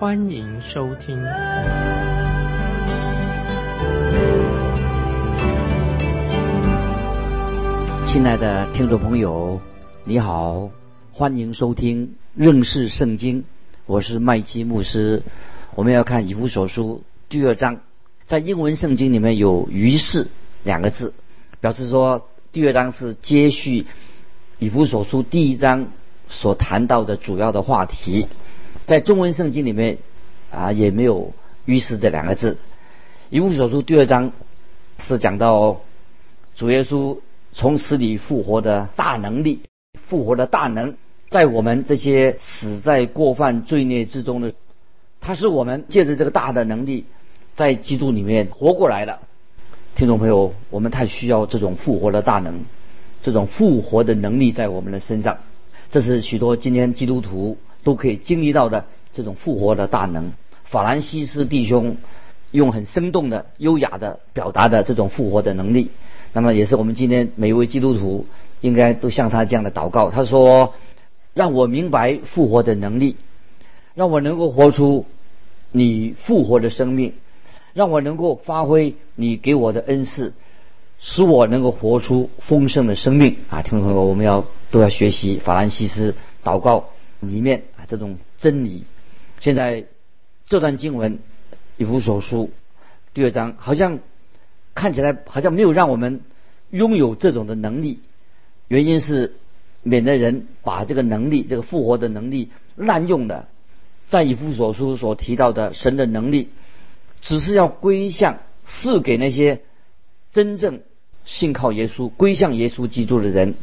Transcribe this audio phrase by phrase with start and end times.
[0.00, 1.18] 欢迎收听。
[8.06, 9.60] 亲爱的听众朋友，
[10.04, 10.70] 你好，
[11.10, 13.42] 欢迎收听认识圣经。
[13.86, 15.24] 我是麦基牧师。
[15.74, 17.80] 我们要看以弗所书第二章，
[18.24, 20.28] 在英文圣经里面有“于是”
[20.62, 21.12] 两个字，
[21.60, 23.84] 表示说第二章是接续
[24.60, 25.88] 以弗所书第一章
[26.28, 28.28] 所谈到的主要的话题。
[28.88, 29.98] 在中文圣经里面
[30.50, 31.32] 啊，也没有
[31.66, 32.56] “于是”这两个字。
[33.28, 34.32] 以弗所书第二章
[34.98, 35.82] 是讲到
[36.56, 37.18] 主耶稣。
[37.50, 39.62] 从死里复活的大能力，
[40.06, 40.94] 复活的大能，
[41.28, 44.52] 在我们这些死在过犯罪孽之中的，
[45.18, 47.06] 他是我们借着这个大的能力，
[47.56, 49.20] 在基督里面活过来了。
[49.96, 52.60] 听众朋友，我们太需要这种复活的大能，
[53.22, 55.38] 这种复活的能力在我们的身上，
[55.90, 57.56] 这是许多今天基督徒
[57.88, 60.32] 都可以经历到的这种复活的大能。
[60.66, 61.96] 法兰西斯弟兄
[62.50, 65.90] 用很生动的、优雅的表达的这种复活的能力。
[66.34, 68.26] 那么也是我们今天每一位基督徒
[68.60, 70.10] 应该都像他这样的祷告。
[70.10, 70.74] 他说
[71.32, 73.16] ：“让我明白复活的能力，
[73.94, 75.06] 让我能够活出
[75.72, 77.14] 你复活的生命，
[77.72, 80.34] 让我能够发挥你给我的恩赐，
[81.00, 86.14] 使我能够活出丰盛的生命。”啊，听众朋友，我们要都要学习法兰西斯
[86.44, 88.84] 祷告里面啊这种真理。
[89.40, 89.86] 现在
[90.46, 91.18] 这段经文
[91.76, 92.50] 以弗所书
[93.14, 93.98] 第二章好像。
[94.74, 96.20] 看起来好像没有让我们
[96.70, 97.98] 拥有这种的能力，
[98.68, 99.34] 原因是
[99.82, 103.48] 免得人把这个能力、这个复活的能力滥用的。
[104.06, 106.50] 在以弗所书所提到的神的能力，
[107.20, 109.62] 只是要归向赐给那些
[110.30, 110.82] 真正
[111.24, 113.56] 信靠耶稣、归向耶稣基督的人。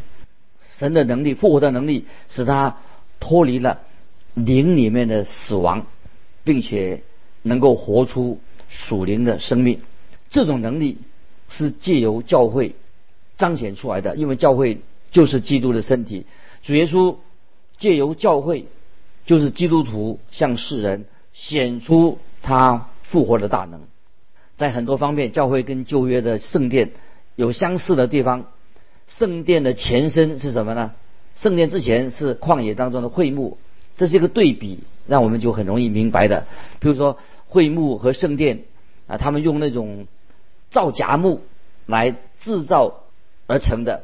[0.67, 2.75] 神的能力、复活的能力，使他
[3.19, 3.81] 脱离了
[4.33, 5.85] 灵里面的死亡，
[6.43, 7.01] 并且
[7.41, 8.39] 能够活出
[8.69, 9.81] 属灵的生命。
[10.29, 10.97] 这种能力
[11.47, 12.75] 是借由教会
[13.37, 14.81] 彰显出来的，因为教会
[15.11, 16.25] 就是基督的身体。
[16.63, 17.17] 主耶稣
[17.77, 18.65] 借由教会，
[19.25, 23.81] 就是基督徒向世人显出他复活的大能。
[24.57, 26.91] 在很多方面，教会跟旧约的圣殿
[27.35, 28.47] 有相似的地方。
[29.07, 30.93] 圣殿的前身是什么呢？
[31.35, 33.57] 圣殿之前是旷野当中的会幕，
[33.97, 36.47] 这是一个对比，让我们就很容易明白的。
[36.79, 38.63] 比如说会幕和圣殿
[39.07, 40.07] 啊，他们用那种。
[40.71, 41.41] 造荚木
[41.85, 43.03] 来制造
[43.47, 44.03] 而成的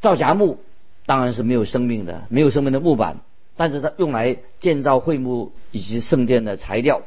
[0.00, 0.58] 造荚木
[1.06, 3.20] 当然是没有生命的，没有生命的木板，
[3.56, 7.02] 但是它用来建造会幕以及圣殿的材料。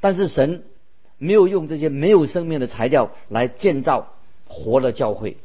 [0.00, 0.64] 但是神
[1.16, 4.12] 没有用这些没有生命的材料来建造
[4.46, 5.38] 活的教会，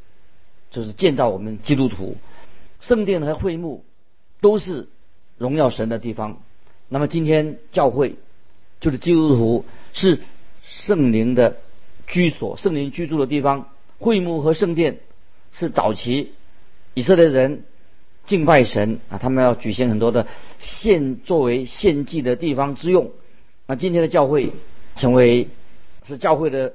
[0.70, 2.18] 就是建造我们基督徒。
[2.84, 3.84] 圣殿和会幕
[4.42, 4.88] 都是
[5.40, 6.38] 荣耀神的地方。
[6.88, 8.16] 那么今天教会
[8.80, 10.20] 就是基督徒是
[10.62, 11.58] 圣灵的。
[12.06, 15.00] 居所，圣灵居住的地方，会幕和圣殿
[15.54, 16.34] 是早期
[16.94, 17.64] 以色列人
[18.26, 20.28] 敬拜神啊，他们要举行很多的
[20.60, 23.12] 献作为献祭的地方之用。
[23.68, 24.52] 那今天的教会
[24.98, 25.48] 成为
[26.06, 26.74] 是教会的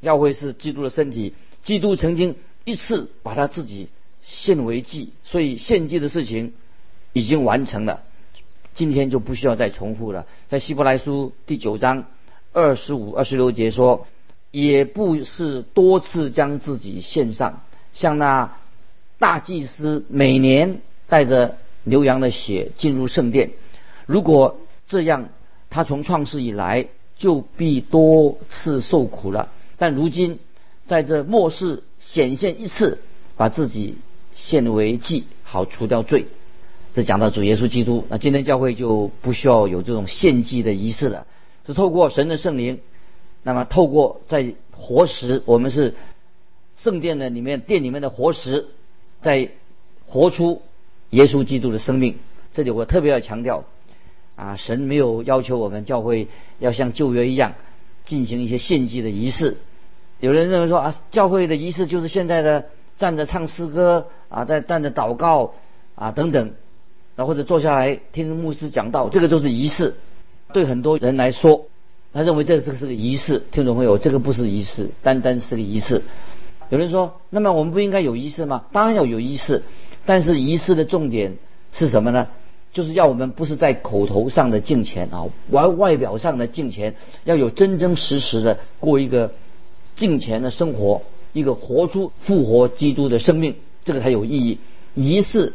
[0.00, 3.88] 教会是基督的身体，基督曾经一次把他自己
[4.22, 6.54] 献为祭，所以献祭的事情
[7.12, 8.02] 已经完成了，
[8.74, 10.26] 今天就不需要再重复了。
[10.48, 12.06] 在希伯来书第九章
[12.52, 14.06] 二十五、二十六节说。
[14.54, 17.62] 也不是多次将自己献上，
[17.94, 18.58] 像那
[19.18, 23.52] 大祭司每年带着牛羊的血进入圣殿。
[24.04, 25.30] 如果这样，
[25.70, 29.50] 他从创世以来就必多次受苦了。
[29.78, 30.38] 但如今
[30.84, 32.98] 在这末世显现一次，
[33.38, 33.96] 把自己
[34.34, 36.26] 献为祭，好除掉罪。
[36.92, 41.26] 这讲到主耶稣基督，那今天教会就不需要有这种献祭的仪式了，
[41.66, 42.80] 是透过神的圣灵。
[43.42, 45.94] 那么，透过在活石，我们是
[46.76, 48.68] 圣殿的里面殿里面的活石，
[49.20, 49.48] 在
[50.06, 50.62] 活出
[51.10, 52.18] 耶稣基督的生命。
[52.52, 53.64] 这里我特别要强调，
[54.36, 57.54] 啊，神没有要求我们教会要像旧约一样
[58.04, 59.56] 进行一些献祭的仪式。
[60.20, 62.66] 有人认为说啊，教会的仪式就是现在的
[62.98, 65.54] 站着唱诗歌啊，在站着祷告
[65.94, 66.52] 啊等等，
[67.16, 69.94] 啊或者坐下来听牧师讲道，这个就是仪式。
[70.52, 71.66] 对很多人来说。
[72.14, 73.42] 他认为这个是个仪式。
[73.52, 76.02] 听众朋友，这个不是仪式，单单是个仪式。
[76.68, 78.66] 有人说，那么我们不应该有仪式吗？
[78.70, 79.62] 当然要有仪式，
[80.04, 81.38] 但是仪式的重点
[81.72, 82.28] 是什么呢？
[82.74, 86.94] 就是要我们不是在口头上的敬虔啊，外外表上的敬虔，
[87.24, 89.32] 要有真真实实的过一个
[89.96, 91.00] 敬虔的生活，
[91.32, 94.58] 一个活出复活基督的生命，这个才有意义。
[94.94, 95.52] 仪式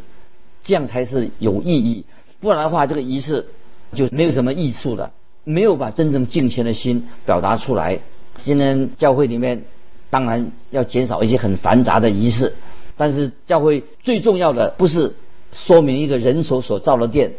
[0.63, 2.05] 这样才是有意义，
[2.39, 3.47] 不然的话，这个仪式
[3.93, 5.11] 就没有什么益处了，
[5.43, 7.99] 没有把真正敬虔的心表达出来。
[8.35, 9.63] 今天教会里面
[10.09, 12.53] 当然要减少一些很繁杂的仪式，
[12.97, 15.13] 但是教会最重要的不是。
[15.53, 17.31] 说明一个人手所造的殿，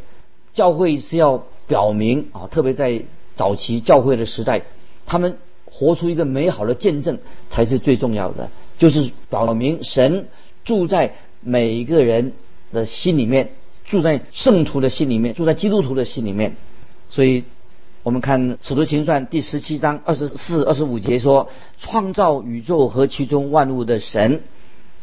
[0.53, 3.03] 教会是要表明啊，特别在
[3.37, 4.63] 早期教会的时代，
[5.07, 5.37] 他们
[5.71, 7.19] 活出一个美好的见证
[7.51, 10.29] 才是最重要的，就是表明神
[10.65, 12.33] 住在每一个人
[12.73, 13.51] 的心里面，
[13.85, 16.57] 住在圣徒的心里面，住在基督徒的心里面。
[17.09, 17.45] 所以，
[18.03, 21.49] 我们看《使徒行传》第十七章二十四、二十五节说
[21.79, 24.43] ：“创造宇宙和其中万物的神，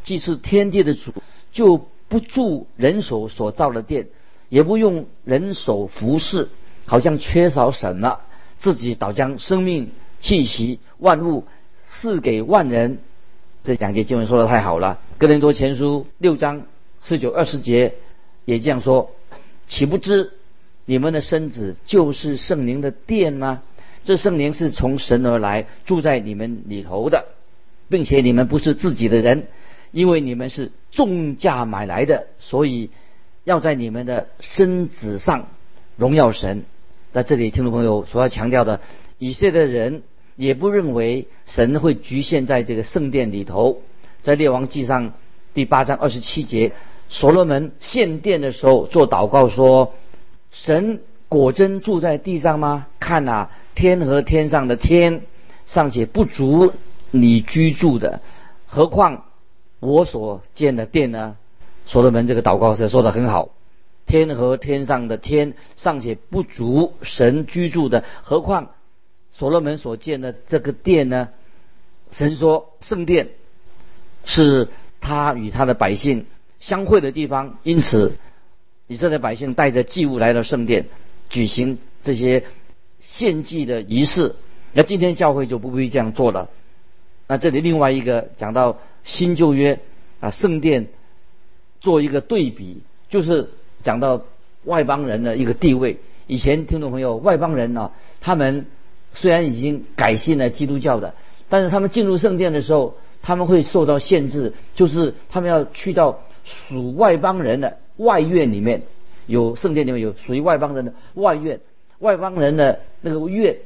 [0.03, 1.11] 既是天地的主，
[1.51, 4.09] 就。”不住人手所造的殿，
[4.49, 6.49] 也不用人手服侍，
[6.85, 8.19] 好像缺少什么，
[8.59, 9.89] 自己倒将生命
[10.25, 11.45] 气息万物
[11.87, 12.97] 赐给万人。
[13.61, 16.63] 这两节经文说的太好了，《哥林多前书》六章
[17.03, 17.93] 十九二十节
[18.43, 19.11] 也这样说：
[19.67, 20.31] 岂不知
[20.85, 23.61] 你们的身子就是圣灵的殿吗？
[24.03, 27.25] 这圣灵是从神而来，住在你们里头的，
[27.87, 29.45] 并且你们不是自己的人。
[29.91, 32.89] 因为你们是重价买来的，所以
[33.43, 35.49] 要在你们的身子上
[35.95, 36.65] 荣耀神。
[37.13, 38.81] 在这里，听众朋友所要强调的，
[39.19, 40.01] 以色列人
[40.35, 43.81] 也不认为神会局限在这个圣殿里头。
[44.21, 45.13] 在列王记上
[45.53, 46.71] 第八章二十七节，
[47.09, 49.93] 所罗门献殿的时候做祷告说
[50.51, 52.87] ：“神果真住在地上吗？
[52.99, 55.21] 看呐，天和天上的天
[55.65, 56.73] 尚且不足
[57.11, 58.21] 你居住的，
[58.65, 59.25] 何况？”
[59.81, 61.35] 我所建的殿呢，
[61.85, 63.49] 所罗门这个祷告是说的很好。
[64.07, 68.69] 天和天上的天尚且不足神居住的，何况
[69.37, 71.29] 所罗门所建的这个殿呢？
[72.11, 73.29] 神说圣殿
[74.23, 74.69] 是
[75.01, 76.25] 他与他的百姓
[76.59, 78.13] 相会的地方，因此
[78.87, 80.85] 以色列百姓带着祭物来到圣殿，
[81.29, 82.43] 举行这些
[82.99, 84.35] 献祭的仪式。
[84.73, 86.49] 那今天教会就不必这样做了。
[87.27, 88.77] 那这里另外一个讲到。
[89.05, 89.81] 新旧约
[90.19, 90.87] 啊，圣殿
[91.79, 93.51] 做一个对比，就是
[93.83, 94.25] 讲到
[94.63, 95.99] 外邦人的一个地位。
[96.25, 98.65] 以前听众朋友，外邦人呢，他们
[99.15, 101.15] 虽然已经改信了基督教的，
[101.49, 108.83] 但是他们进入圣殿的时候，他们会受到限制，就是他们要去到属外邦人的外院里面，
[109.25, 111.59] 有圣殿里面有属于外邦人的外院，
[111.97, 113.57] 外邦人的那个院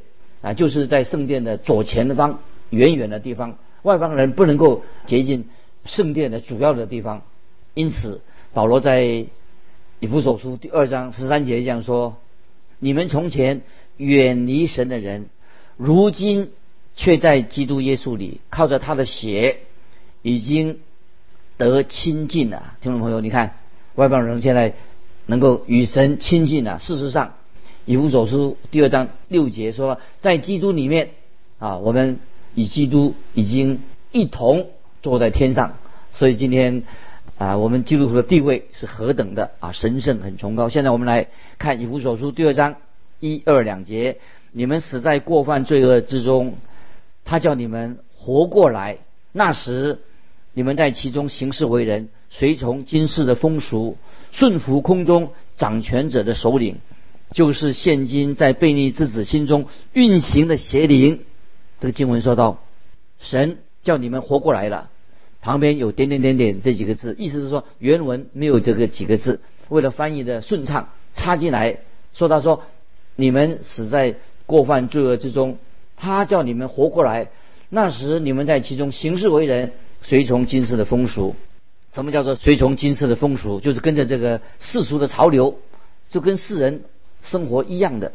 [0.42, 3.58] 啊，就是在圣殿的左前方远远的地方。
[3.82, 5.46] 外邦人不能够接近
[5.86, 7.24] 圣殿的主要的地方，
[7.74, 8.22] 因此
[8.54, 9.26] 保罗在
[10.02, 12.18] 以弗所书第二章十三节这样说
[12.80, 13.62] ：“你们从前
[13.98, 15.28] 远离神的人，
[15.80, 16.52] 如今
[16.98, 19.62] 却在基督耶稣里靠着他的血
[20.22, 20.80] 已经
[21.58, 23.56] 得亲近了。”听众朋友，你看
[23.96, 24.74] 外邦人现在
[25.26, 26.80] 能够与神亲近了。
[26.80, 27.36] 事实上，
[27.86, 31.12] 以弗所书第二章六节说，在基督里面
[31.60, 32.20] 啊，我们。
[32.56, 33.80] 与基督已经
[34.12, 34.72] 一同
[35.04, 35.78] 坐在天上，
[36.12, 36.82] 所以今天
[37.38, 40.68] 啊，我们基督徒的地位是何等的啊神圣很崇高。
[40.68, 41.28] 现在我们来
[41.60, 42.78] 看以弗所书第二章
[43.20, 44.18] 一二两节：
[44.52, 46.56] 你们死在过犯罪恶之中，
[47.26, 48.98] 他叫你们活过来。
[49.32, 50.00] 那时
[50.54, 53.98] 你们在其中行事为人，随从今世的风俗，
[54.32, 56.78] 顺服空中掌权者的首领，
[57.32, 61.22] 就是现今在悖逆之子心中运行的邪灵。
[61.80, 62.64] 这个经文说到，
[63.20, 64.90] 神叫你们活过来了，
[65.42, 71.78] 旁边有点点点点这几个字，意思是说原文没有这个几个字，为了翻译的顺畅，插进来
[72.14, 72.64] 说他说
[73.16, 74.16] 你们死在
[74.50, 75.60] 过犯罪恶之中，
[75.96, 77.30] 他叫你们活过来，
[77.70, 81.36] 那时你们在其中行事为人，随从今世的风俗。
[81.94, 83.60] 什么叫做随从今世的风俗？
[83.60, 85.60] 就是跟着这个世俗的潮流，
[86.10, 86.82] 就跟世人
[87.22, 88.12] 生活一样的。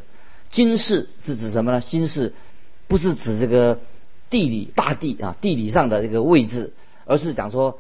[0.51, 1.81] 今世是指什么呢？
[1.81, 2.33] 今世。
[2.87, 3.79] 不是指这个
[4.29, 6.75] 地理大地啊，地理上的这个位置，
[7.07, 7.79] 而是讲说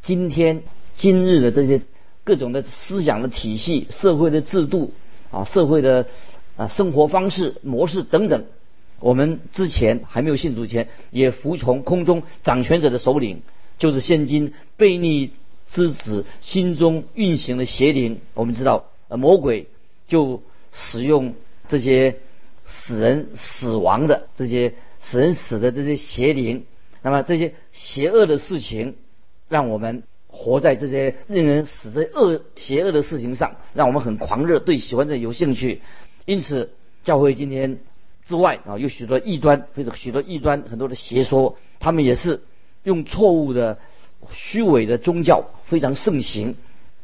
[0.00, 0.62] 今天
[0.94, 1.82] 今日的这些
[2.24, 4.94] 各种的思想的体系、社会的制度
[5.30, 6.06] 啊、社会的
[6.56, 8.44] 啊生活方式模式等等。
[9.00, 13.42] 我们之前还没有信主前，也服从空中掌权者的首领，
[13.78, 15.32] 就是现今悖逆
[15.68, 18.20] 之子心中运行的邪灵。
[18.34, 19.66] 我们知道，呃，魔鬼
[20.08, 21.34] 就使用
[21.68, 22.16] 这些。
[22.68, 26.64] 使人死亡的这些使人死的这些邪灵，
[27.00, 28.96] 那么这些邪恶的事情，
[29.48, 35.80] 让我们活在这些令人死在恶邪恶的事情上，让我们很狂热，对喜欢这有兴趣。
[36.26, 36.70] 因此，
[37.02, 37.78] 教会今天
[38.24, 42.42] 之外啊，有许多异端，或者许多异端，很多的邪说，他们也是
[42.82, 43.78] 用错误的、
[44.30, 46.56] 虚伪的宗教非常盛行。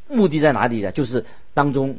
[0.08, 0.92] 目的在哪里呢？
[0.92, 1.24] 就是
[1.54, 1.98] 当中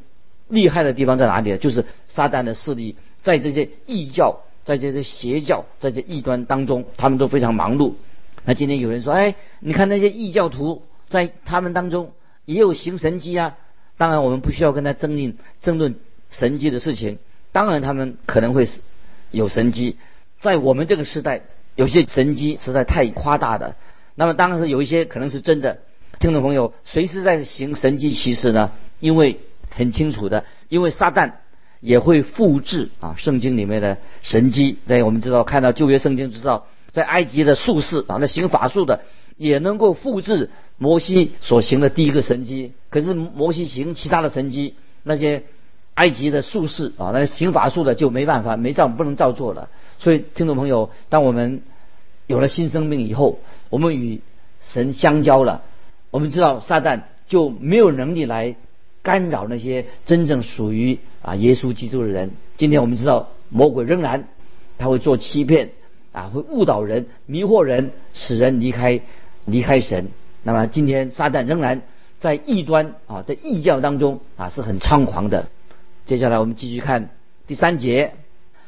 [0.50, 1.58] 厉害的地方在哪里呢？
[1.58, 7.94] 就是撒旦的势力在这些异教、在这些邪教、在这异端当中，他们都非常忙碌。
[8.44, 12.12] 那今天有人说：“哎，你看那些异教徒在他们当中
[12.44, 13.58] 也有行神迹啊。”
[13.96, 15.96] 当然，我们不需要跟他争论争论
[16.34, 17.20] 神迹的事情。
[17.54, 18.80] 当然，他们可能会是
[19.32, 19.96] 有神迹，
[20.42, 21.44] 在我们这个时代，
[21.76, 23.76] 有些神迹实在太夸大的。
[24.16, 25.80] 那么，当然是有一些可能是真的。
[26.20, 28.72] 听众朋友，谁是在行神迹奇事呢？
[29.00, 31.34] 因为很清楚的，因为撒旦
[31.80, 34.78] 也会复制啊圣经里面的神迹。
[34.86, 39.02] 在我们知道看到旧约圣经知道，在埃及的术士啊，那行法术的
[39.36, 42.74] 也能够复制摩西所行的第一个神迹。
[42.90, 45.44] 可是摩西行其他的神迹，那些
[45.96, 49.70] 埃及的术士啊，那行法术的就没办法，没照不能照做了。
[50.00, 51.62] 所以听众朋友，当我们
[52.28, 54.22] 有了新生命以后，我们与
[54.62, 55.62] 神相交了。
[56.10, 58.56] 我们知道撒旦就没有能力来
[59.02, 62.32] 干扰那些真正属于啊耶稣基督的人。
[62.58, 64.28] 今天我们知道魔鬼仍然
[64.78, 65.72] 他会做欺骗
[66.12, 69.02] 啊，会误导人、迷惑人，使人离开
[69.46, 70.10] 离开神。
[70.44, 71.82] 那么今天撒旦仍然
[72.20, 75.48] 在异端啊，在异教当中啊是很猖狂的。
[76.06, 77.12] 接下来我们继续看
[77.48, 78.14] 第三节，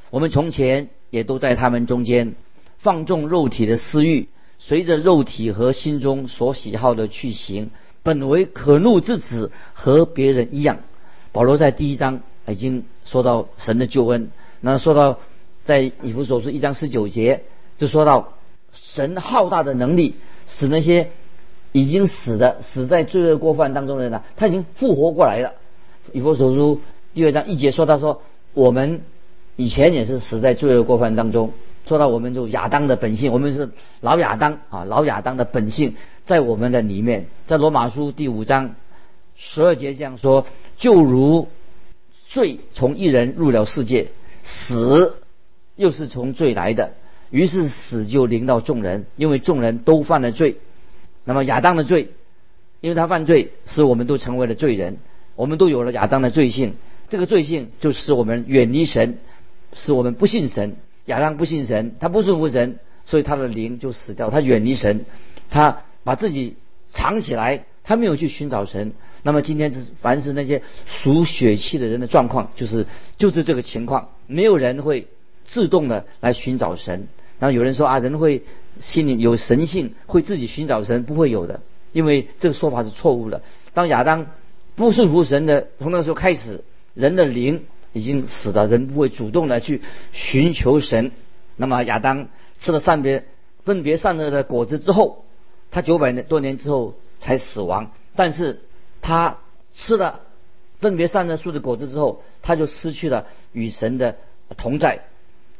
[0.09, 2.33] 我们从前也都在他们中间
[2.77, 4.29] 放纵肉体的私欲。
[4.57, 7.71] 随着肉体和心中所喜好的去行，
[8.03, 10.79] 本为可怒之子，和别人一样。
[11.33, 15.19] 保罗在第一章已经说到神的救恩，那说到
[15.65, 17.43] 在以弗所书一章十九节
[17.77, 18.33] 就说到
[18.71, 20.15] 神浩大的能力，
[20.47, 21.09] 使那些
[21.73, 25.53] 已经死的死在罪恶过犯当中的人呢，他已经复活过来了。
[26.13, 26.79] 以弗所书
[27.15, 28.21] 第二章一节说他说
[28.53, 28.99] 我们
[29.55, 31.53] 以前也是死在罪恶过犯当中。
[31.85, 33.69] 说到我们就亚当的本性，我们是
[34.01, 35.95] 老亚当啊，老亚当的本性
[36.25, 38.75] 在我们的里面，在罗马书第五章
[39.37, 40.45] 十二节这样说：
[40.77, 41.47] 就如
[42.27, 44.07] 罪从一人入了世界，
[44.43, 45.15] 死
[45.77, 46.91] 又是从罪来的，
[47.29, 50.57] 于是死就临到众人，因为众人都犯了罪。
[51.23, 52.09] 那么亚当的罪，
[52.81, 54.97] 因为他犯罪，使我们都成为了罪人，
[55.35, 56.73] 我们都有了亚当的罪性。
[57.09, 59.19] 这个罪性就使我们远离神，
[59.73, 60.75] 使我们不信神。
[61.05, 64.29] 亚当不信神，他不顺服神，所以他的灵就死掉。
[64.29, 65.05] 他远离神，
[65.49, 66.55] 他把自己
[66.89, 68.93] 藏起来，他没有去寻找神。
[69.21, 72.85] 那么今天是凡是那些属血气的人的状况，就是
[73.17, 75.07] 就是这个情况，没有人会
[75.45, 77.07] 自动的来寻找神。
[77.37, 78.43] 然后有人说啊，人会
[78.79, 83.43] 心里有神性，会自己寻找神，不会有的，因为这个说法是错误的。
[83.73, 84.27] 当亚当
[84.75, 86.63] 不顺服神的，从那时候开始，
[86.95, 87.65] 人的灵。
[87.97, 91.13] 已经死了人不会主动的去寻求神。
[91.55, 92.27] 那么亚当
[92.59, 93.23] 吃了善别
[93.63, 95.23] 分别善恶的果子之后，
[95.71, 97.91] 他九百年多年之后才死亡。
[98.13, 98.59] 但是
[99.01, 99.37] 他
[99.73, 100.19] 吃了
[100.79, 104.17] 分别善恶树的果子之后，他就失去了与神的
[104.57, 105.05] 同在，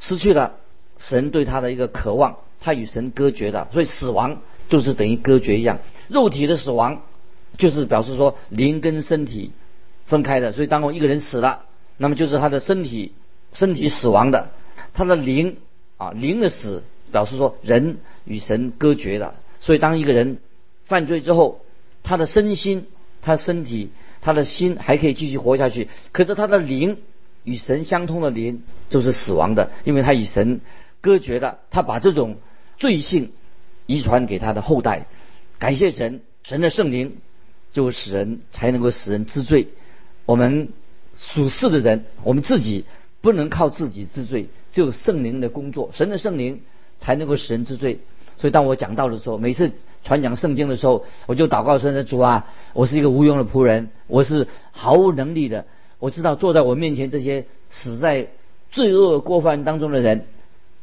[0.02, 0.58] 失去了
[1.00, 3.70] 神对他的一个渴望，他与神隔绝了。
[3.72, 5.80] 所以死亡就是等于隔绝一样。
[6.10, 7.04] 肉体的死亡
[7.58, 9.54] 就是表示说灵跟身体
[10.06, 10.52] 分开的。
[10.52, 11.64] 所以当我一个人死了。
[11.98, 13.14] 那么就是他的身体，
[13.54, 14.52] 身体死亡的，
[14.94, 15.56] 他的灵
[15.96, 19.36] 啊，灵的死表示说人与神隔绝了。
[19.62, 20.40] 所以当一个人
[20.84, 21.62] 犯罪之后，
[22.04, 22.88] 他的身心、
[23.22, 26.98] 他身体、他的心还可以继续活下去，可是他的灵
[27.46, 30.60] 与神相通的灵就是死亡的，因为他与神
[31.00, 32.36] 隔绝了，他把这种
[32.78, 33.32] 罪性
[33.86, 35.06] 遗传给他的后代。
[35.60, 37.16] 感谢神，神的圣灵
[37.72, 39.70] 就使人才能够使人知罪。
[40.26, 40.70] 我们。
[41.18, 42.84] 属世的人，我们自己
[43.22, 46.60] 不能靠自己治罪，只有圣灵的工作，神的圣灵
[47.00, 48.00] 才能够使人治罪。
[48.36, 49.72] 所以当我讲到的时候，每次
[50.04, 55.64] 传讲圣经的时候，我就祷告神的主啊，我是一个无用的仆人，我是毫无能力的。
[56.00, 58.28] 我知道坐在我面前这些死在
[58.70, 60.26] 罪恶过犯当中的人，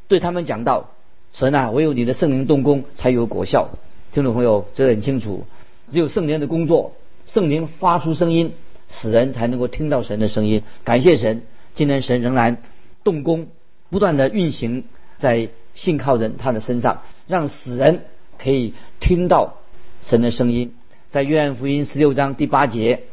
[0.09, 0.89] 对他们讲到
[1.35, 3.69] 神啊，唯有你的圣灵动工才有果效。
[4.15, 5.45] 听众朋友，这很清楚，
[5.91, 6.93] 只有圣灵的工作，
[7.27, 8.55] 圣灵发出声音。
[8.93, 11.43] 死人才能够听到神的声音，感谢神。
[11.75, 12.59] 今天神仍然
[13.03, 13.49] 动工，
[13.89, 14.85] 不断的运行
[15.17, 18.05] 在信靠人他的身上，让死人
[18.39, 19.55] 可以听到
[20.03, 20.75] 神的声音。
[21.11, 23.05] 在约翰福音十六章第八节，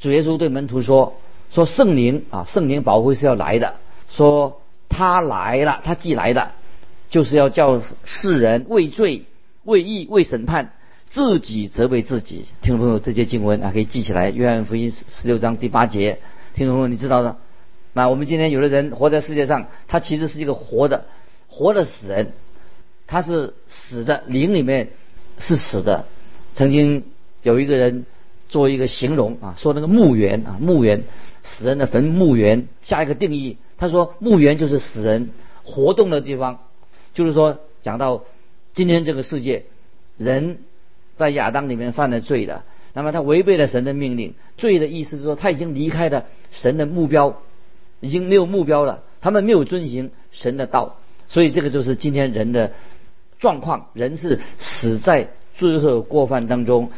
[0.00, 3.76] 主耶稣对门徒说：“说圣灵啊，圣灵保护是要来的。
[4.10, 6.54] 说他来了，他既来了，
[7.08, 9.26] 就是要叫世人为罪、
[9.62, 10.72] 为义、为审判，
[11.10, 12.44] 自己责备自己。
[12.60, 14.30] 听众朋友，这些经文啊，可以记起来。
[14.30, 16.18] 约翰福音十六章第八节，
[16.54, 17.36] 听众朋友，你知道的。
[17.94, 21.06] 那我们今天有的人活在世界上，他其实是一个活的、
[21.48, 22.32] 活的死人，
[23.06, 24.90] 他是死的，灵里面
[25.38, 26.06] 是死的。
[26.54, 27.04] 曾经
[27.42, 28.04] 有一个人
[28.48, 31.04] 做一个形容啊，说那个墓园啊，墓园
[31.42, 35.30] 死人的坟墓园，下一个定义，他说墓园就是死人
[35.64, 36.60] 活动的地方，
[37.14, 38.24] 就是说讲到
[38.74, 39.64] 今天这个世界，
[40.18, 40.58] 人
[41.18, 42.62] 在亚当里面犯了罪的，
[42.94, 47.42] 那么他违背了神的命令，罪的意思是说他已经离开了神的目标。
[48.00, 52.70] 已经没有目标了，他们没有遵行神的道，所以这个就是今天人的
[53.40, 53.88] 状况。
[53.92, 56.92] 人是死在罪恶过犯当中，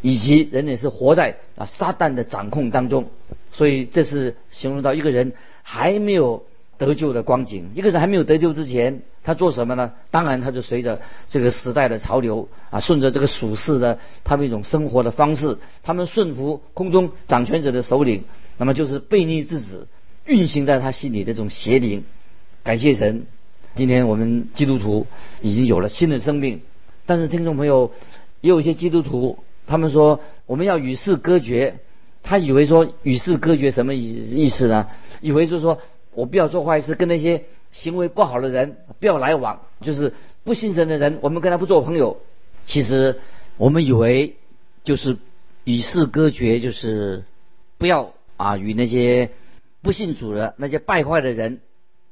[0.00, 3.04] 以及人也是活在啊撒旦的掌控当中。
[3.52, 6.46] 所以这是形容到一个人还没有
[6.78, 7.70] 得救的光景。
[7.74, 9.92] 一个人还没有得救之前，他做什么呢？
[10.10, 18.24] 当然他就随着这个时代的潮流啊，顺着这个属世的他们一种生活的方式，他们顺服空中掌权者的首领，
[18.58, 19.88] 那么就是悖逆之子。
[20.24, 22.02] 运行在他心里的这种邪灵，
[22.64, 23.26] 感谢神，
[23.76, 25.06] 今天我们基督徒
[25.40, 26.60] 已经有了新的生命。
[27.06, 27.92] 但是听众朋友，
[28.40, 31.78] 也有一些基督徒，他们说我们要与世隔绝。
[32.24, 34.88] 他以为说与世隔绝什么意意思呢？
[35.20, 35.78] 以为就是说
[36.16, 42.20] 我不要做坏事，跟那些行为不好的人不要来往，就是不信神的人，我们跟他不做朋友。
[42.64, 43.20] 其实
[43.56, 44.36] 我们以为
[44.82, 45.16] 就是
[45.62, 47.22] 与世隔绝，就是
[47.78, 49.30] 不要啊与那些。
[49.82, 51.60] 不信主的那些败坏的人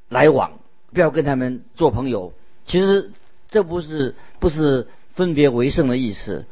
[0.08, 0.61] 来往，
[0.92, 2.32] 不要跟他们做朋友。
[2.64, 3.11] 其实
[3.49, 6.46] 这不是不是分别为圣的意思。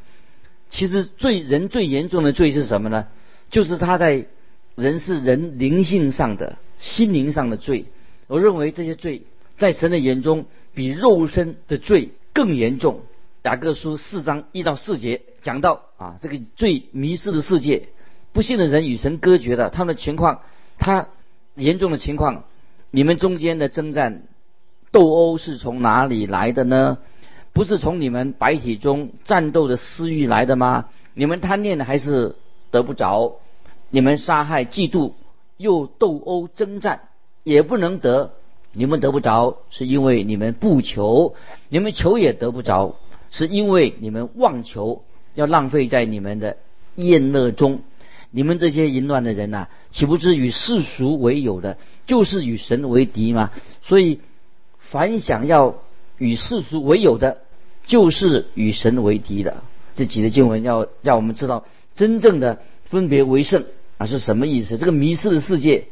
[0.68, 3.06] 其实最人最严重的罪是什么呢？
[3.52, 4.26] 就是他在
[4.74, 7.86] 人是人灵性上的心灵上的罪。
[8.26, 9.22] 我认为这些罪
[9.56, 13.02] 在神的眼中比肉身的罪更严重。
[13.42, 17.88] 雅各书四章一到四节讲到啊，这个最迷失的世界，
[18.32, 20.40] 不信的人与神隔绝的他们的情况。
[20.78, 21.08] 他
[21.54, 22.44] 严重的情况，
[22.90, 24.24] 你们中间的征战
[24.90, 26.98] 斗殴是从哪里来的呢？
[27.52, 30.88] 不是从你们白体中战斗的私欲来的吗？
[31.14, 32.36] 你们贪念的还是
[32.70, 33.40] 得不着？
[33.90, 35.12] 你们杀害、嫉妒，
[35.62, 37.08] 又斗殴征战，
[37.42, 38.32] 也不能得。
[38.74, 41.34] 你们得不着，是因为你们不求；
[41.68, 42.96] 你们求也得不着，
[43.30, 46.56] 是因为你们妄求，要浪费在你们的
[46.96, 47.80] 宴乐中。
[48.30, 53.50] 你们这些淫乱的人呐，岂不知与世俗为友的，就是与神为敌吗？
[53.82, 54.20] 所以，
[54.78, 55.74] 凡想要
[56.16, 57.42] 与世俗为友的，
[57.84, 59.62] 就是与神为敌的。
[59.94, 63.66] 这几个经文要让我们知道，真正的分别为圣
[64.02, 64.78] 啊是什么意思？
[64.78, 65.84] 这个迷失的世界，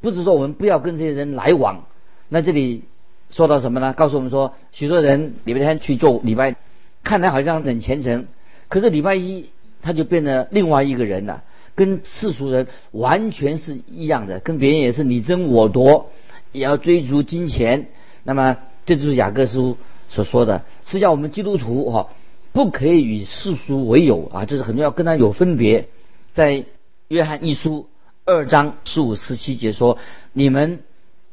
[0.00, 1.84] 不是说我们不要跟这些人来往。
[2.28, 2.84] 那这里
[3.30, 3.92] 说到什么呢？
[3.92, 6.54] 告诉我们说，许多人礼拜天去做礼拜，
[7.02, 8.26] 看来好像很虔诚，
[8.68, 9.46] 可是礼拜一
[9.82, 11.42] 他就变成另外一个人了。
[11.74, 16.10] 跟世俗人完全是一样的，跟别人也是你争我夺，
[16.52, 17.88] 也要追逐金钱。
[18.22, 19.76] 那么这就是雅各书
[20.08, 22.08] 所说的，是叫我们基督徒哈，
[22.52, 25.88] 不可以与世俗为友啊，这是很多要跟他有分别。
[26.32, 26.64] 在
[27.08, 27.88] 约翰一书
[28.24, 29.98] 二章十五十七节说：
[30.32, 30.80] 你们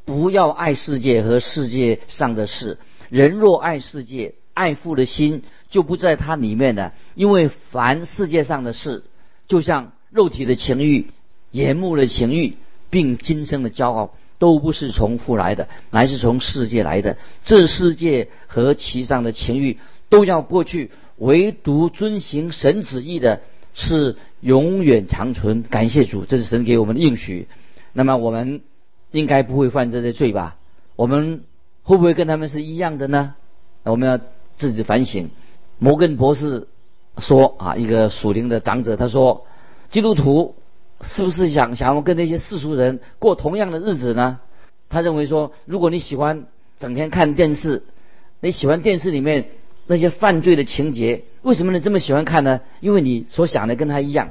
[0.04, 2.78] 不要爱世界和世界上的事。
[3.08, 9.04] 人若爱世界，爱父的心就不在他里面的，因为凡世界上的事，
[9.48, 9.92] 就像。
[10.10, 11.10] 肉体的情欲、
[11.50, 12.56] 眼目的情欲，
[12.88, 17.18] 并今生的骄傲，都不是从父来的，乃是从世界来的。
[17.42, 23.42] 这世界和其上的情欲都要过去，唯独遵行神旨意的，
[23.74, 25.62] 是永远长存。
[25.62, 27.46] 感谢主，这是神给我们的应许。
[27.92, 28.62] 那么我们
[29.10, 30.56] 应该不会犯这些罪吧？
[30.96, 31.42] 我们
[31.82, 33.34] 会不会跟他们是一样的呢？
[33.82, 34.18] 我们要
[34.56, 35.28] 自己反省。
[35.78, 36.66] 摩根博士
[37.18, 39.44] 说啊，一个属灵的长者，他说。
[39.90, 40.56] 基督徒
[41.02, 44.40] 是不是想想要跟那些世俗人过同样的日子呢？
[44.88, 46.46] 他认为说，如果你喜欢
[46.80, 47.84] 整天看电视，
[48.40, 49.50] 你喜欢电视里面
[49.86, 52.60] 那些犯罪的情节，为什么你这么喜欢看呢？
[52.80, 54.30] 因为你所想的跟他一样。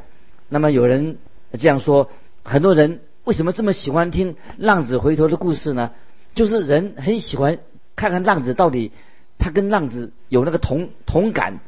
[0.50, 1.18] 那么有人
[1.60, 2.10] 这样说，
[2.44, 5.92] 很多人为什么这么喜欢听浪子回头的故事呢？
[6.36, 7.60] 就是人很喜欢
[7.96, 8.92] 看看浪子到底
[9.38, 11.60] 他跟浪子有那个同同感。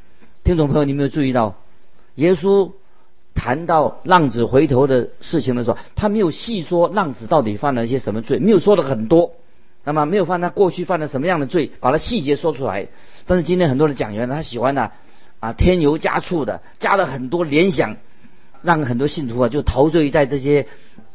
[0.43, 1.55] 听众朋友，你有没有注意到
[2.15, 2.71] 耶稣？
[3.37, 9.33] 谈到浪子回头的事情的时候，他没有细说浪子到底犯了一些什么罪，没有说的很多。
[9.83, 12.87] 那么没有犯他过去犯了什么样的罪，把他细节说出来。
[13.25, 14.91] 但是今天很多的讲员他喜欢呢
[15.39, 17.97] 啊添油加醋的，加了很多联想，
[18.61, 20.67] 让很多信徒啊就陶醉在这些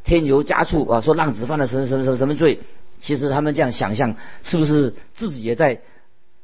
[0.05, 2.61] 添油加醋啊，说浪子犯了什么什么什么什么罪。
[2.99, 5.81] 其实他们这样想象，是不是自己也在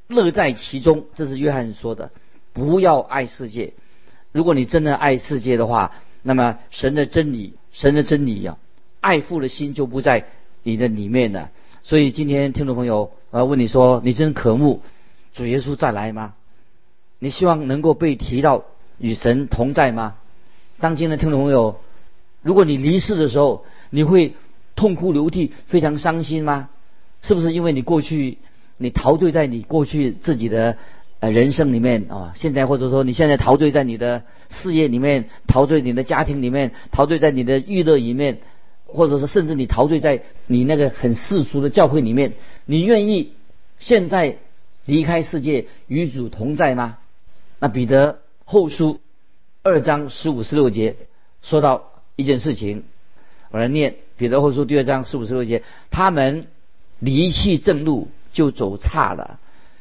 [0.09, 1.05] 乐在其中？
[1.15, 2.11] 这是约翰说的。
[2.55, 3.75] 不要爱世界。
[4.33, 8.57] 如果你真的爱世界的话，那么神的真理，神的真理呀，
[9.03, 10.25] 爱父的心就不在
[10.63, 11.51] 你的里面了。
[11.83, 14.81] 所以今天听众朋友，我要问你说：你真渴慕
[15.37, 16.33] 主耶稣再来吗？
[17.19, 18.65] 你希望能够被提到
[18.99, 20.15] 与神同在吗？
[20.81, 21.79] 当今的听众朋友，
[22.43, 24.35] 如果你离世的时候，你会
[24.77, 26.71] 痛哭流涕、非常伤心吗？
[27.21, 28.39] 是不是因为你过去
[28.79, 30.79] 你陶醉在你过去自己的？
[31.19, 38.41] 呃，人生里面啊，现在或者说你现在陶醉在你的事业里面，陶醉你的家庭里面，陶醉在你的娱乐里面，
[38.85, 42.35] 或者是甚至你陶醉在你那个很世俗的教会里面，
[42.67, 43.33] 你愿意
[43.79, 44.37] 现在
[44.87, 46.99] 离开世界与主同在吗？
[47.59, 49.01] 那彼得后书
[49.63, 50.97] 二章十五十六节
[51.43, 52.85] 说到一件事情，
[53.51, 56.47] 我来念彼得后书第二章十五十六节，他们
[56.99, 59.39] 离弃正路就走差了。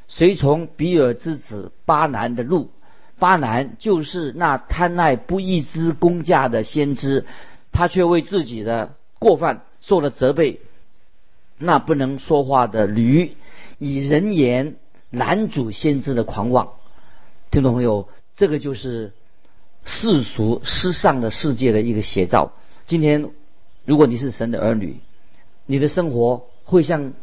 [0.08, 2.70] 随从比尔之子巴南的路，
[3.18, 7.26] 巴南就是那贪爱不义之公价的先知，
[7.72, 10.62] 他却为自己的过犯受了责备。
[11.58, 13.36] 那不能说话的驴，
[13.80, 14.76] 以人言
[15.16, 16.74] 男主先知的狂妄。
[17.50, 19.14] 听众朋友，这个就是
[19.86, 22.52] 世俗世上的世界的一个写照。
[22.86, 23.30] 今天，
[23.86, 24.98] 如果你是神的儿女，
[25.66, 27.14] 你的生活会像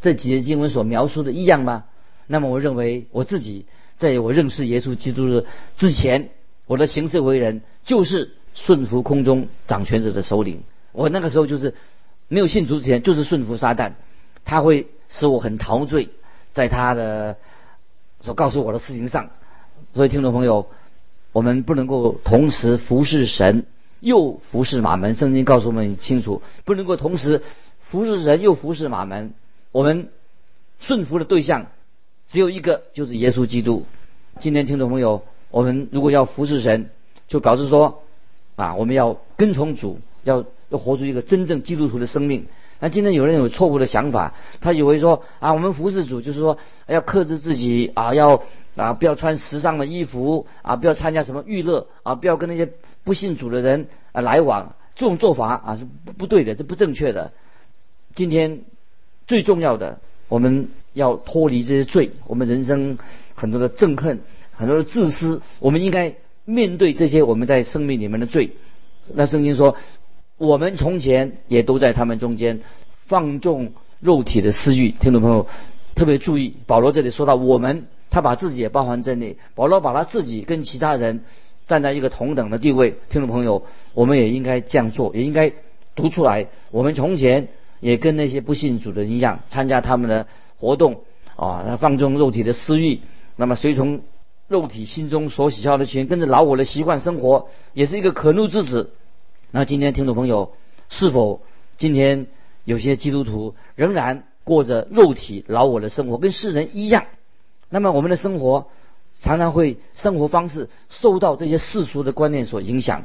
[0.00, 1.86] 这几节经文所描述的一样吗？
[2.28, 3.66] 那么我认为我自己
[3.96, 5.44] 在我认识耶稣基督的
[5.76, 6.30] 之前，
[6.66, 10.62] 我的行事为人就是顺服空中掌权者的首领。
[10.92, 11.74] 我那个时候就是
[12.28, 13.94] 没有信主之前，就是顺服撒旦，
[14.44, 16.10] 他会使我很陶醉
[16.54, 17.36] 在他的
[18.20, 19.28] 所告诉我的事情上。
[19.92, 20.68] 所以听众朋友，
[21.32, 23.66] 我们不能够同时服侍神
[24.00, 25.14] 又服侍马门。
[25.14, 27.42] 圣经告诉我们清楚，不能够同时
[27.82, 29.34] 服侍神又服侍马门。
[29.70, 30.08] 我们
[30.80, 31.66] 顺服的对象。
[32.26, 33.84] 只有一个，就是耶稣基督。
[34.40, 36.88] 今天听众朋友，我们如果要服侍神，
[37.28, 38.02] 就表示说，
[38.56, 42.46] 啊，我们要跟从主，要要活出一个真正基督徒的生命。
[42.80, 48.42] 那今天有人有错误的想法，他以为说，啊，我们服侍主就是说要克制自己啊，要
[48.76, 52.72] 啊不要穿时尚的衣服啊，不要参加什么娱乐啊，不要跟那些
[53.04, 54.74] 不信主的人啊来往。
[54.94, 57.32] 这种做法啊是不不对的，这不正确的。
[58.14, 58.60] 今天
[59.26, 60.68] 最重要的，我们。
[60.94, 62.98] 要脱离这些罪，我们人生
[63.34, 64.20] 很多的憎恨，
[64.52, 68.52] 很多的自私，我们应该面对这些我们在生命里面的罪。
[69.12, 69.74] 那圣经说，
[70.38, 72.60] 我们从前也都在他们中间
[73.06, 74.90] 放纵肉体的私欲。
[74.90, 75.46] 听众朋友
[75.94, 79.36] 特别注意，保罗这里说到我们，他把自己也包含在内。
[79.54, 81.24] 保罗把他自己跟其他人
[81.66, 82.96] 站在一个同等的地位。
[83.10, 85.52] 听众朋友，我们也应该这样做，也应该
[85.94, 86.46] 读出来。
[86.70, 87.48] 我们从前
[87.80, 90.26] 也跟那些不信主的人一样，参加他们的。
[90.56, 91.02] 活动
[91.36, 93.00] 啊，那放纵肉体的私欲，
[93.36, 94.00] 那么随从
[94.48, 98.92] 肉体心中所喜好的情，跟着老我的习惯生活，也是一个可怒之子。
[99.56, 100.52] 那今天听众朋友，
[100.88, 101.40] 是否
[101.78, 102.26] 今天
[102.64, 107.04] 有些基督徒仍然过着肉体老我的生活，跟世人一样？
[107.68, 108.66] 那么我们的生活
[109.14, 113.04] 常常会生活方式受到这些世俗的观念所影响，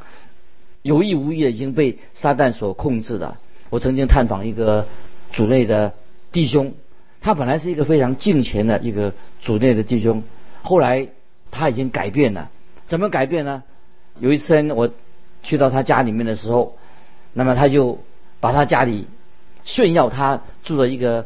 [0.81, 3.39] 有意无意的已经被撒旦所控制了。
[3.69, 4.87] 我曾经探访一个
[5.31, 5.93] 主内的
[6.31, 6.73] 弟兄。
[7.21, 10.23] 他本来是一个非常敬虔的一个主内的弟兄，
[10.63, 11.09] 后来
[11.51, 12.49] 他已经改变了。
[12.87, 13.61] 怎么改变呢？
[14.19, 14.89] 有一次我
[15.43, 16.77] 去到他家里面的时候，
[17.33, 17.99] 那么他就
[18.39, 19.07] 把他家里
[19.63, 21.25] 炫耀他住的一个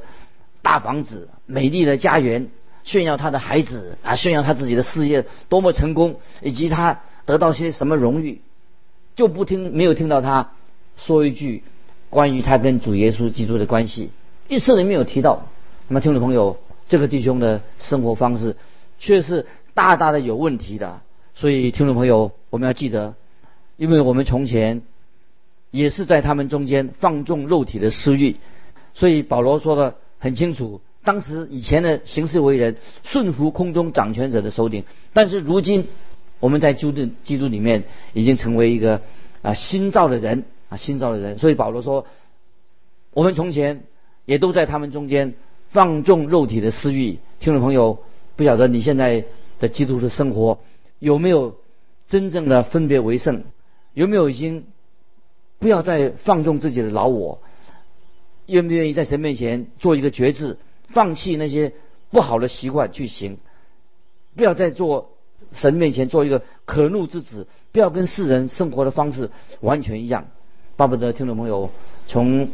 [0.61, 2.49] 大房子、美丽的家园，
[2.83, 8.41] 炫耀他的孩子啊，炫耀他自己的事业多么成功，以及他得到些什么荣誉，
[9.15, 10.51] 就不听没有听到他
[10.97, 11.63] 说一句
[12.09, 14.11] 关于他跟主耶稣基督的关系，
[14.47, 15.47] 一次都没有提到。
[15.87, 18.55] 那么，听众朋友，这个弟兄的生活方式
[18.99, 21.01] 却是大大的有问题的。
[21.35, 23.15] 所以，听众朋友，我们要记得，
[23.77, 24.81] 因为我们从前
[25.71, 28.37] 也是在他们中间放纵肉体的私欲。
[28.93, 34.83] 所以保罗说的很清楚，当时以前的行事为人顺服空中掌权者的首领，
[35.13, 35.87] 但是如今
[36.39, 37.83] 我们在基督基督里面
[38.13, 39.01] 已经成为一个
[39.41, 41.37] 啊新造的人啊新造的人。
[41.37, 42.05] 所以保罗说，
[43.13, 43.83] 我们从前
[44.25, 45.33] 也都在他们中间。
[45.69, 47.97] 放纵肉体的私欲，听众朋友，
[48.35, 49.25] 不晓得你现在
[49.59, 50.59] 的基督徒生活
[50.99, 51.55] 有没有
[52.07, 53.43] 真正的分别为圣？
[53.93, 54.65] 有没有已经
[55.59, 57.39] 不要再放纵自己的老我？
[58.47, 61.73] 愿不愿意在神面前做一个决志，放弃那些
[62.11, 63.37] 不好的习惯去行？
[64.35, 65.11] 不要再做
[65.53, 69.29] 神面前做一个可怒之子，不要跟世人生活的方式
[69.61, 70.25] 完全一样。
[70.75, 71.69] 巴不得听众朋友
[72.07, 72.49] 从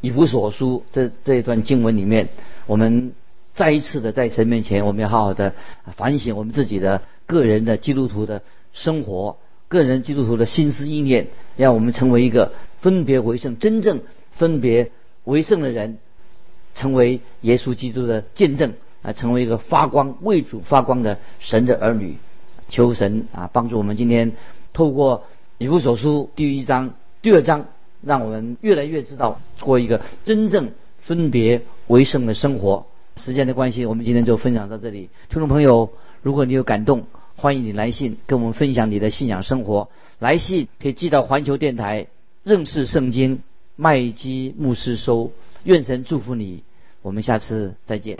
[0.00, 2.28] 以弗所书这这一段经文里面，
[2.66, 3.12] 我们
[3.54, 5.54] 再一次的在神面前，我们要好好的
[5.96, 8.42] 反省我们自己的个人的基督徒的
[8.72, 14.00] 生活，个人基督徒的心思意念，让我们成为一个分别为圣、真正
[14.32, 14.90] 分别
[15.24, 15.98] 为圣的人，
[16.74, 22.16] 成为耶稣基督的见证啊，成为一个发光为主发光的神的儿女。
[22.68, 24.32] 求神啊，帮助我们今天
[24.72, 25.24] 透过
[25.58, 27.66] 以弗所书第一章、第二章。
[28.00, 32.86] 让我们越来越知道过一个真正分别为圣的生活。
[33.16, 35.10] 时间的关系，我们今天就分享到这里。
[35.28, 35.90] 听众朋友，
[36.22, 37.06] 如果你有感动，
[37.40, 39.88] 欢迎你来信跟我们分享你的信仰生活。
[40.18, 42.08] 来信可以寄到环球电台
[42.42, 43.42] 认识圣经
[43.76, 45.30] 麦基牧师收。
[45.62, 46.64] 愿神祝福你，
[47.00, 48.16] 我们下次再见。